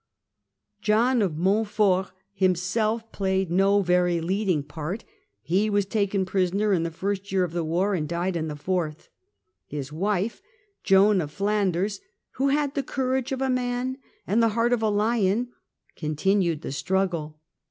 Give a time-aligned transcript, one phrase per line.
[0.81, 5.69] John of John of Montfort himself played no very leading part; and Joan of he
[5.69, 8.55] was taken prisoner in the first year of the war, and Flanders (jjg^j j^ ^^|
[8.55, 9.09] ^g fourth.
[9.67, 10.41] His wife,
[10.83, 11.99] Joan of Flanders,"
[12.37, 15.49] who had the courage of a man and the heart of a lion,"
[15.95, 17.39] con tinued the struggle.